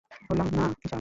বললাম 0.29 0.47
না 0.47 0.63
যান! 0.63 0.71